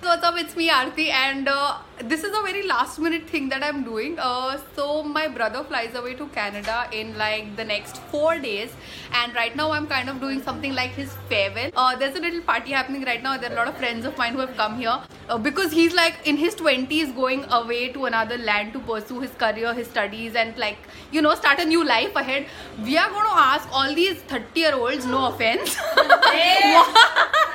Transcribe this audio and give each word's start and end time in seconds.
What's 0.00 0.22
up? 0.22 0.36
It's 0.38 0.54
me 0.54 0.68
Aarti, 0.70 1.08
and 1.10 1.48
uh, 1.48 1.78
this 2.04 2.22
is 2.22 2.30
a 2.30 2.40
very 2.42 2.64
last 2.64 3.00
minute 3.00 3.28
thing 3.28 3.48
that 3.48 3.64
I'm 3.64 3.82
doing. 3.82 4.16
Uh, 4.16 4.56
so 4.76 5.02
my 5.02 5.26
brother 5.26 5.64
flies 5.64 5.96
away 5.96 6.14
to 6.14 6.26
Canada 6.28 6.88
in 6.92 7.18
like 7.18 7.56
the 7.56 7.64
next 7.64 7.96
four 8.12 8.38
days, 8.38 8.70
and 9.12 9.34
right 9.34 9.56
now 9.56 9.72
I'm 9.72 9.88
kind 9.88 10.08
of 10.08 10.20
doing 10.20 10.40
something 10.40 10.72
like 10.72 10.92
his 10.92 11.12
farewell. 11.28 11.72
Uh, 11.76 11.96
there's 11.96 12.14
a 12.14 12.20
little 12.20 12.40
party 12.42 12.70
happening 12.70 13.02
right 13.04 13.24
now. 13.24 13.36
There 13.38 13.50
are 13.50 13.54
a 13.54 13.56
lot 13.56 13.66
of 13.66 13.76
friends 13.76 14.06
of 14.06 14.16
mine 14.16 14.34
who 14.34 14.38
have 14.38 14.56
come 14.56 14.78
here 14.78 15.00
uh, 15.28 15.36
because 15.36 15.72
he's 15.72 15.94
like 15.94 16.14
in 16.24 16.36
his 16.36 16.54
20s, 16.54 17.14
going 17.16 17.44
away 17.50 17.88
to 17.88 18.04
another 18.04 18.38
land 18.38 18.72
to 18.74 18.78
pursue 18.78 19.18
his 19.20 19.32
career, 19.32 19.74
his 19.74 19.88
studies, 19.88 20.36
and 20.36 20.56
like 20.56 20.78
you 21.10 21.20
know 21.20 21.34
start 21.34 21.58
a 21.58 21.64
new 21.64 21.84
life 21.84 22.14
ahead. 22.14 22.46
We 22.84 22.96
are 22.96 23.10
going 23.10 23.26
to 23.26 23.36
ask 23.48 23.68
all 23.72 23.92
these 23.92 24.22
30 24.22 24.60
year 24.60 24.74
olds, 24.76 25.06
no 25.06 25.26
offense. 25.26 25.76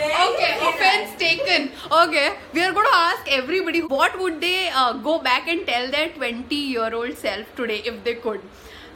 okay 0.00 0.52
offense 0.68 1.18
taken. 1.18 1.70
Okay 1.90 2.36
we 2.52 2.62
are 2.62 2.72
going 2.72 2.86
to 2.86 2.96
ask 2.96 3.30
everybody 3.30 3.82
what 3.82 4.18
would 4.18 4.40
they 4.40 4.68
uh, 4.68 4.92
go 4.92 5.18
back 5.18 5.48
and 5.48 5.66
tell 5.66 5.90
their 5.90 6.08
20 6.10 6.54
year 6.54 6.94
old 6.94 7.16
self 7.16 7.54
today 7.56 7.82
if 7.84 8.02
they 8.04 8.14
could? 8.14 8.40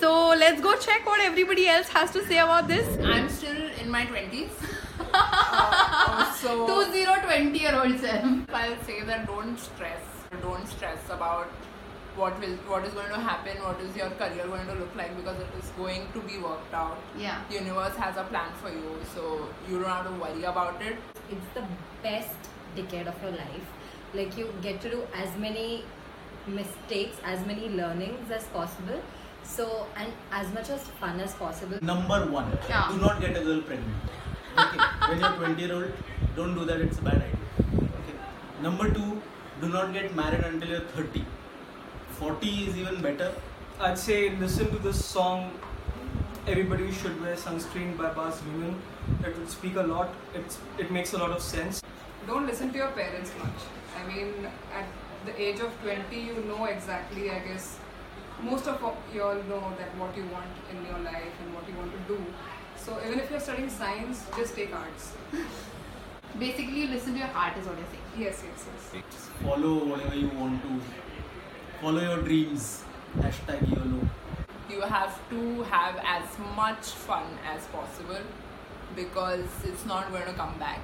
So 0.00 0.28
let's 0.28 0.60
go 0.60 0.76
check 0.76 1.06
what 1.06 1.20
everybody 1.20 1.68
else 1.68 1.88
has 1.88 2.10
to 2.12 2.24
say 2.26 2.38
about 2.38 2.68
this. 2.68 2.98
I'm 3.04 3.28
still 3.28 3.70
in 3.80 3.90
my 3.90 4.04
20s. 4.06 4.50
so 6.40 6.66
2020 6.66 7.58
year 7.58 7.74
old 7.74 7.98
self. 8.00 8.24
I'll 8.52 8.82
say 8.84 9.02
that 9.02 9.26
don't 9.26 9.58
stress. 9.58 10.02
Don't 10.42 10.66
stress 10.68 10.98
about 11.10 11.48
what 12.16 12.38
will 12.40 12.54
what 12.72 12.84
is 12.88 12.92
going 12.94 13.08
to 13.14 13.20
happen, 13.28 13.62
what 13.62 13.80
is 13.84 13.96
your 14.00 14.10
career 14.22 14.46
going 14.46 14.66
to 14.66 14.74
look 14.80 14.94
like 15.00 15.14
because 15.16 15.38
it 15.44 15.54
is 15.60 15.70
going 15.78 16.06
to 16.16 16.20
be 16.28 16.38
worked 16.38 16.74
out. 16.82 16.98
yeah 17.18 17.40
Universe 17.54 17.96
has 17.96 18.16
a 18.16 18.24
plan 18.32 18.52
for 18.62 18.70
you, 18.70 18.92
so 19.14 19.48
you 19.68 19.80
don't 19.80 19.90
have 19.94 20.06
to 20.06 20.12
worry 20.24 20.44
about 20.52 20.80
it. 20.90 20.96
it's 21.36 21.50
the 21.58 21.64
best 22.02 22.50
decade 22.76 23.06
of 23.14 23.20
your 23.26 23.32
life. 23.32 23.66
Like 24.14 24.38
you 24.38 24.46
get 24.62 24.80
to 24.86 24.90
do 24.90 25.02
as 25.24 25.36
many 25.44 25.84
mistakes, 26.46 27.16
as 27.24 27.44
many 27.46 27.68
learnings 27.68 28.30
as 28.30 28.44
possible. 28.58 29.02
So 29.42 29.86
and 29.96 30.12
as 30.32 30.52
much 30.52 30.70
as 30.70 30.82
fun 31.00 31.20
as 31.20 31.34
possible. 31.34 31.78
Number 31.82 32.18
one, 32.38 32.50
Yeah. 32.68 32.88
do 32.90 32.98
not 33.06 33.20
get 33.20 33.36
a 33.36 33.44
girl 33.44 33.60
pregnant. 33.62 33.96
Okay, 34.58 34.78
when 35.08 35.20
you're 35.20 35.36
20 35.36 35.62
year 35.62 35.74
old, 35.74 35.92
don't 36.36 36.54
do 36.54 36.64
that. 36.64 36.80
It's 36.80 36.98
a 36.98 37.02
bad 37.02 37.16
idea. 37.16 37.88
Okay. 38.00 38.14
Number 38.62 38.90
two, 38.98 39.20
do 39.60 39.68
not 39.68 39.92
get 39.92 40.14
married 40.14 40.44
until 40.52 40.68
you're 40.76 40.86
30. 40.98 41.24
40 42.18 42.48
is 42.68 42.76
even 42.76 43.00
better. 43.02 43.32
I'd 43.80 43.98
say 43.98 44.30
listen 44.36 44.70
to 44.70 44.78
this 44.78 45.04
song. 45.04 45.50
Everybody 46.46 46.90
should 46.92 47.20
wear 47.20 47.36
sunscreen 47.36 47.96
by 47.96 48.10
Baz 48.12 48.40
Luhrmann. 48.46 48.74
It 49.26 49.36
would 49.38 49.50
speak 49.50 49.76
a 49.76 49.82
lot. 49.82 50.10
It's 50.34 50.58
it 50.78 50.90
makes 50.90 51.14
a 51.14 51.18
lot 51.18 51.30
of 51.30 51.42
sense. 51.42 51.82
don't 52.28 52.46
listen 52.50 52.70
to 52.74 52.78
your 52.80 52.90
parents 52.98 53.32
much. 53.38 53.64
I 54.00 54.02
mean, 54.10 54.46
at 54.80 54.86
the 55.26 55.34
age 55.46 55.60
of 55.60 55.72
20, 55.82 56.20
you 56.28 56.36
know 56.50 56.64
exactly, 56.66 57.30
I 57.30 57.40
guess, 57.48 57.66
most 58.42 58.66
of 58.72 58.84
you 59.14 59.22
all 59.22 59.42
know 59.50 59.60
that 59.80 59.96
what 60.02 60.16
you 60.20 60.24
want 60.36 60.62
in 60.74 60.86
your 60.86 61.00
life 61.08 61.34
and 61.42 61.54
what 61.54 61.68
you 61.72 61.76
want 61.80 61.92
to 61.96 62.02
do. 62.14 62.18
So 62.76 62.98
even 63.06 63.20
if 63.20 63.30
you're 63.30 63.40
studying 63.48 63.70
science, 63.70 64.24
just 64.36 64.54
take 64.54 64.74
arts. 64.74 65.12
basically 66.38 66.80
you 66.80 66.88
listen 66.88 67.12
to 67.14 67.18
your 67.18 67.28
heart 67.28 67.56
is 67.58 67.66
what 67.66 67.78
you're 67.78 67.92
saying 67.92 68.02
Yes, 68.16 68.42
yes, 68.46 68.66
yes. 68.94 69.30
Follow 69.42 69.74
whatever 69.92 70.14
you 70.14 70.28
want 70.28 70.62
to. 70.62 70.80
Follow 71.84 72.00
your 72.00 72.22
dreams. 72.26 72.82
Hashtag 73.20 73.62
YOLO. 73.70 73.96
You 74.70 74.80
have 74.92 75.16
to 75.28 75.64
have 75.64 75.96
as 76.12 76.38
much 76.56 76.92
fun 77.06 77.26
as 77.46 77.66
possible 77.66 78.22
because 78.96 79.44
it's 79.64 79.84
not 79.84 80.10
going 80.10 80.24
to 80.24 80.32
come 80.32 80.58
back. 80.58 80.80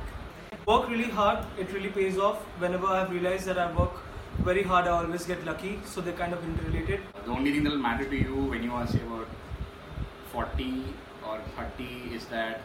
Work 0.66 0.90
really 0.90 1.08
hard. 1.20 1.46
It 1.58 1.72
really 1.72 1.88
pays 1.88 2.18
off. 2.18 2.42
Whenever 2.64 2.86
I've 2.86 3.10
realized 3.10 3.46
that 3.46 3.56
I 3.58 3.72
work 3.74 3.92
very 4.40 4.62
hard, 4.62 4.88
I 4.88 4.90
always 4.90 5.24
get 5.24 5.42
lucky. 5.46 5.80
So 5.86 6.02
they're 6.02 6.18
kind 6.20 6.34
of 6.34 6.44
interrelated. 6.44 7.00
The 7.24 7.30
only 7.30 7.54
thing 7.54 7.64
that 7.64 7.70
will 7.70 7.86
matter 7.88 8.04
to 8.04 8.16
you 8.16 8.34
when 8.52 8.62
you 8.62 8.72
are 8.72 8.86
say 8.86 9.00
about 9.06 9.26
40 10.32 10.84
or 11.26 11.40
30 11.56 12.14
is 12.14 12.26
that 12.26 12.60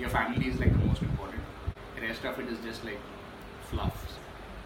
your 0.00 0.08
family 0.08 0.48
is 0.48 0.58
like 0.58 0.72
the 0.72 0.84
most 0.84 1.00
important. 1.02 1.42
The 1.94 2.08
rest 2.08 2.24
of 2.24 2.40
it 2.40 2.48
is 2.48 2.58
just 2.58 2.84
like 2.84 2.98
fluff. 3.70 4.04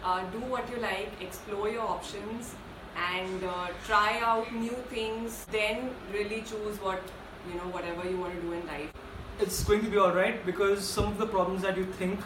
uh, 0.03 0.21
do 0.31 0.39
what 0.39 0.69
you 0.69 0.77
like, 0.77 1.11
explore 1.21 1.69
your 1.69 1.83
options, 1.83 2.55
and 2.97 3.43
uh, 3.43 3.67
try 3.85 4.19
out 4.19 4.53
new 4.53 4.75
things. 4.89 5.45
Then 5.51 5.91
really 6.11 6.41
choose 6.41 6.77
what 6.81 7.01
you 7.47 7.55
know, 7.55 7.67
whatever 7.75 8.09
you 8.09 8.17
want 8.17 8.35
to 8.35 8.41
do 8.41 8.53
in 8.53 8.65
life. 8.67 8.91
It's 9.39 9.63
going 9.63 9.81
to 9.83 9.89
be 9.89 9.97
alright 9.97 10.45
because 10.45 10.87
some 10.87 11.05
of 11.05 11.17
the 11.17 11.27
problems 11.27 11.63
that 11.63 11.77
you 11.77 11.85
think 11.85 12.19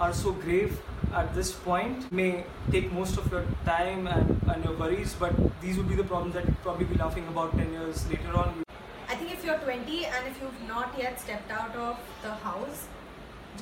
are 0.00 0.12
so 0.12 0.32
grave 0.32 0.80
at 1.12 1.32
this 1.34 1.52
point 1.52 2.10
may 2.10 2.44
take 2.70 2.90
most 2.92 3.16
of 3.16 3.30
your 3.30 3.44
time 3.64 4.06
and, 4.08 4.40
and 4.48 4.64
your 4.64 4.76
worries, 4.76 5.14
but 5.14 5.32
these 5.60 5.76
would 5.76 5.88
be 5.88 5.94
the 5.94 6.04
problems 6.04 6.34
that 6.34 6.44
you'd 6.44 6.62
probably 6.62 6.86
be 6.86 6.96
laughing 6.96 7.26
about 7.28 7.56
10 7.56 7.72
years 7.72 8.08
later 8.08 8.36
on. 8.36 8.62
I 9.08 9.14
think 9.14 9.32
if 9.32 9.44
you're 9.44 9.58
20 9.58 10.06
and 10.06 10.26
if 10.26 10.40
you've 10.42 10.68
not 10.68 10.94
yet 10.98 11.20
stepped 11.20 11.50
out 11.52 11.76
of 11.76 11.98
the 12.22 12.30
house, 12.30 12.88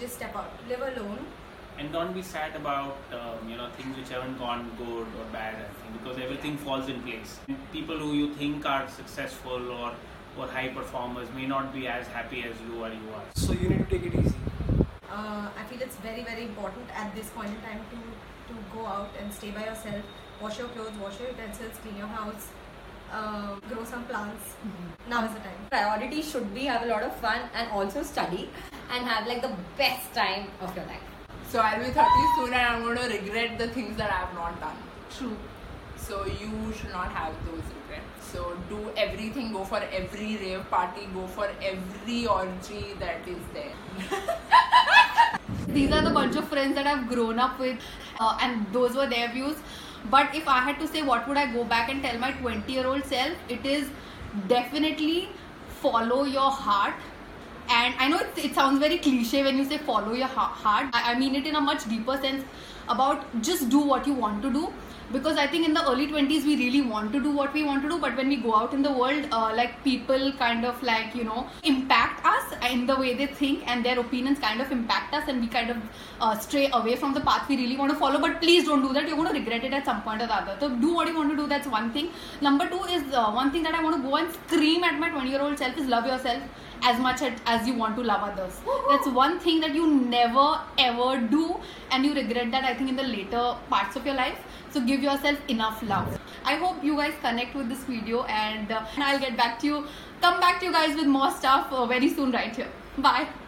just 0.01 0.15
step 0.15 0.35
out. 0.35 0.51
Live 0.69 0.81
alone. 0.81 1.19
And 1.79 1.93
don't 1.93 2.13
be 2.13 2.23
sad 2.23 2.55
about 2.57 2.97
um, 3.13 3.49
you 3.49 3.57
know 3.57 3.69
things 3.77 3.97
which 3.97 4.09
haven't 4.09 4.39
gone 4.39 4.71
good 4.79 5.07
or 5.21 5.27
bad 5.33 5.55
I 5.55 5.69
think, 5.81 6.03
because 6.03 6.19
everything 6.19 6.57
falls 6.57 6.89
in 6.89 7.03
place 7.03 7.39
people 7.73 7.99
who 7.99 8.13
you 8.15 8.35
think 8.35 8.67
are 8.67 8.89
successful 8.89 9.71
or 9.73 9.93
or 10.39 10.47
high 10.47 10.69
performers 10.69 11.29
may 11.35 11.47
not 11.47 11.73
be 11.75 11.87
as 11.87 12.07
happy 12.09 12.43
as 12.43 12.55
you 12.67 12.83
or 12.83 12.89
you 12.89 13.09
are 13.15 13.25
So 13.35 13.53
you 13.53 13.69
need 13.69 13.79
to 13.79 13.85
take 13.85 14.07
it 14.07 14.15
easy. 14.15 14.35
Uh, 15.11 15.49
I 15.61 15.65
feel 15.69 15.83
it's 15.83 15.97
very, 15.97 16.25
very 16.25 16.45
important 16.45 16.89
at 16.95 17.15
this 17.15 17.29
point 17.31 17.51
in 17.51 17.61
time 17.61 17.81
to, 17.91 17.99
to 18.53 18.61
go 18.75 18.87
out 18.87 19.11
and 19.21 19.33
stay 19.33 19.51
by 19.51 19.67
yourself. 19.67 20.03
Wash 20.41 20.59
your 20.59 20.69
clothes, 20.69 20.97
wash 21.03 21.21
your 21.21 21.29
utensils, 21.29 21.77
clean 21.83 21.97
your 21.99 22.07
house, 22.07 22.49
uh, 23.13 23.57
grow 23.69 23.85
some 23.85 24.05
plants. 24.05 24.55
Now 25.09 25.27
is 25.27 25.35
the 25.35 25.41
time. 25.41 25.69
Priority 25.71 26.23
should 26.23 26.55
be 26.55 26.65
have 26.65 26.83
a 26.83 26.87
lot 26.87 27.03
of 27.03 27.15
fun 27.17 27.41
and 27.55 27.71
also 27.71 28.03
study 28.03 28.49
and 28.91 29.05
have 29.05 29.27
like 29.27 29.43
the 29.43 29.55
best 29.77 30.15
time 30.15 30.47
of 30.63 30.75
your 30.75 30.87
life. 30.87 31.12
So 31.53 31.61
I'll 31.61 31.85
be 31.85 31.91
30 31.91 32.11
soon 32.35 32.55
and 32.55 32.67
I'm 32.67 32.83
going 32.83 32.97
to 32.97 33.09
regret 33.15 33.59
the 33.59 33.69
things 33.69 33.99
that 33.99 34.11
I 34.11 34.21
have 34.21 34.35
not 34.35 34.59
done. 34.59 34.77
true 35.15 35.37
So 35.99 36.25
you 36.25 36.73
should 36.73 36.93
not 36.93 37.13
have 37.13 37.35
those 37.45 37.67
regrets. 37.75 38.31
So 38.33 38.57
do 38.71 38.79
everything, 38.97 39.53
go 39.53 39.63
for 39.63 39.81
every 39.99 40.39
rave 40.39 40.65
party, 40.71 41.03
go 41.13 41.27
for 41.27 41.51
every 41.63 42.27
orgy 42.27 42.95
that 43.01 43.29
is 43.29 43.43
there. 43.53 43.75
these 45.69 45.93
are 45.93 46.01
the 46.01 46.09
bunch 46.09 46.37
of 46.37 46.49
friends 46.49 46.75
that 46.77 46.87
I've 46.87 47.07
grown 47.07 47.39
up 47.39 47.61
with, 47.61 47.79
uh, 48.19 48.39
and 48.41 48.67
those 48.73 48.95
were 48.95 49.07
their 49.07 49.31
views. 49.31 49.57
But 50.11 50.35
if 50.35 50.49
I 50.49 50.61
had 50.61 50.81
to 50.81 50.89
say 50.89 51.03
what 51.03 51.29
would 51.29 51.37
I 51.37 51.53
go 51.53 51.65
back 51.65 51.91
and 51.91 52.03
tell 52.03 52.19
my 52.19 52.33
20 52.33 52.73
year 52.73 52.87
old 52.87 53.05
self, 53.05 53.37
it 53.51 53.67
is 53.67 53.91
definitely 54.49 55.29
follow 55.83 56.25
your 56.25 56.51
heart. 56.51 56.95
And 57.73 57.95
I 57.99 58.09
know 58.09 58.19
it, 58.19 58.39
it 58.47 58.55
sounds 58.55 58.79
very 58.79 58.99
cliche 58.99 59.43
when 59.43 59.57
you 59.57 59.65
say 59.65 59.79
follow 59.79 60.13
your 60.13 60.27
heart. 60.27 60.89
I, 60.93 61.13
I 61.13 61.19
mean 61.19 61.35
it 61.35 61.47
in 61.47 61.57
a 61.57 61.61
much 61.61 61.89
deeper 61.89 62.17
sense 62.19 62.45
about 62.89 63.25
just 63.43 63.71
do 63.71 63.79
what 63.79 64.07
you 64.07 64.13
want 64.13 64.43
to 64.43 64.53
do 64.53 64.73
because 65.13 65.37
I 65.37 65.47
think 65.47 65.67
in 65.67 65.75
the 65.75 65.83
early 65.91 66.07
20s 66.07 66.45
we 66.45 66.57
really 66.57 66.81
want 66.81 67.13
to 67.13 67.21
do 67.23 67.31
what 67.31 67.53
we 67.53 67.63
want 67.65 67.83
to 67.83 67.89
do, 67.89 67.99
but 67.99 68.17
when 68.17 68.29
we 68.29 68.37
go 68.37 68.55
out 68.57 68.73
in 68.73 68.83
the 68.83 68.93
world, 68.93 69.27
uh, 69.31 69.53
like 69.55 69.83
people 69.85 70.33
kind 70.39 70.65
of 70.65 70.83
like 70.83 71.15
you 71.15 71.25
know 71.25 71.47
impact 71.65 72.25
us 72.25 72.55
in 72.71 72.87
the 72.87 72.97
way 72.97 73.15
they 73.15 73.27
think, 73.27 73.67
and 73.69 73.85
their 73.85 73.99
opinions 73.99 74.39
kind 74.39 74.61
of 74.63 74.73
impact 74.73 75.15
us, 75.15 75.29
and 75.29 75.41
we 75.43 75.49
kind 75.49 75.71
of 75.71 75.77
uh, 76.21 76.39
stray 76.39 76.71
away 76.73 76.97
from 76.97 77.13
the 77.13 77.21
path 77.21 77.49
we 77.49 77.57
really 77.57 77.77
want 77.77 77.93
to 77.93 77.99
follow. 77.99 78.21
But 78.21 78.41
please 78.41 78.65
don't 78.65 78.83
do 78.83 78.93
that; 78.95 79.07
you're 79.07 79.17
going 79.17 79.33
to 79.33 79.39
regret 79.39 79.65
it 79.65 79.73
at 79.81 79.85
some 79.85 80.03
point 80.03 80.23
or 80.23 80.27
the 80.27 80.35
other. 80.35 80.57
So 80.61 80.75
do 80.87 80.95
what 80.95 81.09
you 81.09 81.17
want 81.17 81.31
to 81.31 81.37
do. 81.37 81.47
That's 81.47 81.67
one 81.67 81.93
thing. 81.93 82.11
Number 82.41 82.69
two 82.69 82.83
is 82.85 83.03
uh, 83.13 83.31
one 83.31 83.51
thing 83.51 83.63
that 83.65 83.75
I 83.75 83.83
want 83.83 83.97
to 83.97 84.03
go 84.09 84.17
and 84.17 84.33
scream 84.33 84.83
at 84.85 84.99
my 84.99 85.11
20 85.11 85.29
year 85.29 85.43
old 85.43 85.59
self 85.59 85.77
is 85.77 85.89
love 85.89 86.07
yourself 86.07 86.43
as 86.83 86.99
much 87.01 87.23
as, 87.23 87.67
you 87.67 87.75
want 87.75 87.97
to 87.97 88.03
love 88.03 88.23
others. 88.23 88.61
That's 88.89 89.07
one 89.09 89.39
thing 89.39 89.61
that 89.61 89.75
you 89.75 89.87
never 89.87 90.61
ever 90.79 91.19
do, 91.19 91.57
and 91.91 92.05
you 92.05 92.15
regret 92.15 92.51
that 92.51 92.65
I 92.65 92.75
think 92.75 92.91
in 92.91 92.97
the 92.97 93.03
later 93.03 93.57
parts 93.71 93.97
of 93.97 94.07
your 94.07 94.15
life. 94.15 94.39
So 94.71 94.81
give 94.81 95.03
yourself 95.03 95.39
enough 95.49 95.83
love. 95.83 96.19
I 96.45 96.57
hope 96.57 96.83
you 96.83 96.97
guys 96.97 97.15
connect 97.21 97.55
with 97.55 97.69
this 97.69 97.85
video, 97.85 98.25
and, 98.25 98.71
uh, 98.71 98.85
and 98.95 99.05
I'll 99.05 99.19
get 99.19 99.37
back 99.37 99.59
to 99.61 99.67
you. 99.67 99.87
Come 100.21 100.41
back 100.41 100.61
to 100.61 100.67
you 100.67 100.73
guys 100.73 100.97
with 100.97 101.07
more 101.07 101.31
stuff 101.31 101.73
uh, 101.73 101.87
very 101.87 102.09
soon, 102.09 102.33
right 102.33 102.55
here. 102.55 102.69
Bye. 102.99 103.29